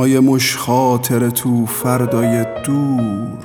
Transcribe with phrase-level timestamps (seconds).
[0.00, 3.38] ما مش خاطر تو فردای دور.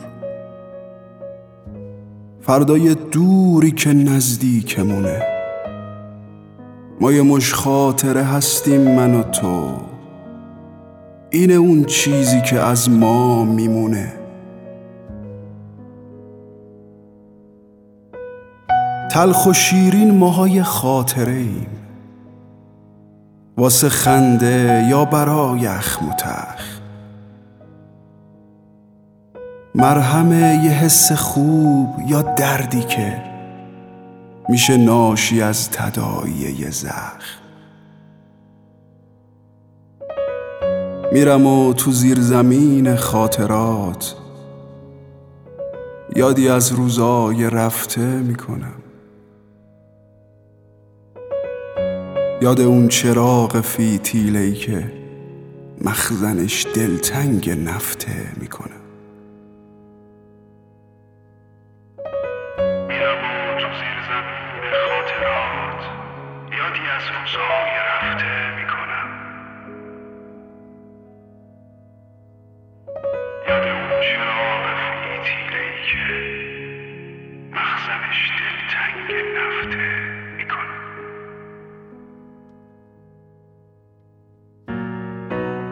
[2.41, 5.21] فردای دوری که نزدیکمونه.
[7.01, 9.67] ما یه مش خاطره هستیم من و تو.
[11.29, 14.13] اینه اون چیزی که از ما میمونه.
[19.11, 21.74] تلخ و شیرین ماهای خاطره ایم
[23.57, 26.05] واسه خنده یا برای اخم
[29.75, 33.23] مرهم یه حس خوب یا دردی که
[34.49, 37.45] میشه ناشی از تدایی یه زخم.
[41.11, 44.15] میرم و تو زیر زمین خاطرات
[46.15, 48.84] یادی از روزای رفته می‌کنم.
[52.41, 54.91] یاد اون چراغ فیتیلهی که
[55.81, 58.81] مخزنش دلتنگ نفته می‌کنم
[62.87, 63.67] میرم و تو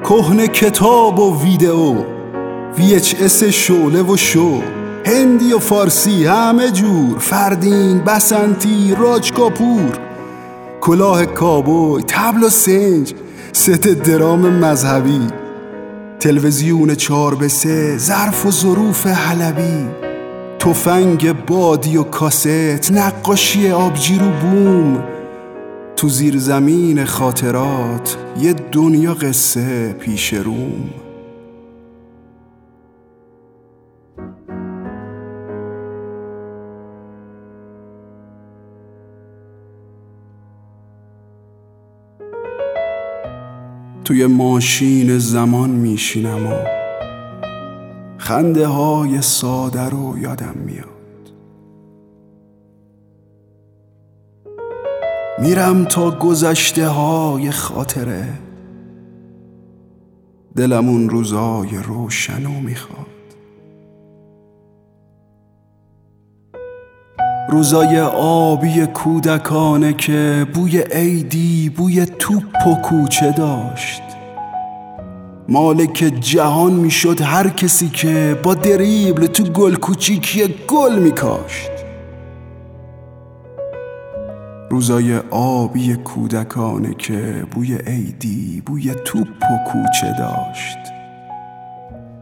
[0.04, 1.96] کهنه کتاب و ویدئو
[2.78, 4.62] VHS شعله و شو
[5.06, 10.00] هندی و فارسی همه جور فردین بسنتی راج کاپور
[10.82, 13.14] کلاه کابوی تبل و سنج
[13.54, 15.28] ست درام مذهبی
[16.20, 19.88] تلویزیون چار به سه ظرف و ظروف حلبی
[20.60, 25.13] تفنگ بادی و کاست نقاشی آبجیر و بوم
[26.04, 30.90] تو زیر زمین خاطرات یه دنیا قصه پیش روم.
[44.06, 46.56] توی ماشین زمان میشینم و
[48.18, 50.93] خنده های ساده رو یادم میاد.
[55.40, 58.28] میرم تا گذشته های خاطره.
[60.56, 63.08] دلم اون روزای روشنو می‌خواد.
[67.50, 74.02] روزای آبی کودکانه که بوی عیدی بوی توپ و کوچه داشت.
[75.50, 81.73] مالک جهان می‌شد هر کسی که با دریبل تو گل کوچیکی گل میکاشت.
[84.74, 90.78] روزای آبی کودکانه که بوی عیدی بوی توپ و کوچه داشت.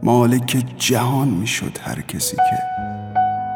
[0.02, 2.58] مالک جهان می‌شد هر کسی که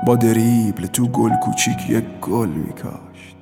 [0.06, 3.36] با دریبل تو گل کوچیک یک گل میکاشت.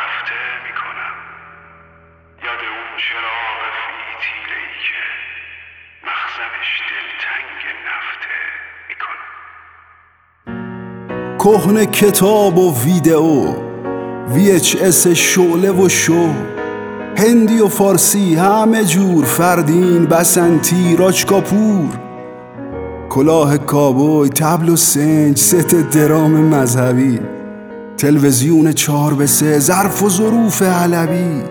[0.00, 1.16] رفته می‌کنم.
[2.44, 5.19] یاد اون چراغ فیتیلهی که
[11.44, 13.54] کهنه کتاب و ویدئو
[14.34, 16.28] VHS شعله و شو
[17.16, 21.98] هندی و فارسی همه جور فردین بسنتی راجکاپور
[23.08, 27.20] کلاه کابوی تبل و سنج ست درام مذهبی
[27.96, 31.42] تلویزیون چهار به سه ظرف و ظروف علوی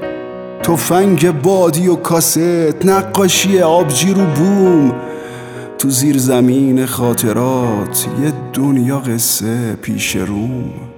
[0.63, 4.95] تفنگ بادی و کاست نقاشی آبجیر و بوم
[5.79, 10.88] تو زیر زمین خاطرات یه دنیا قصه پیش روم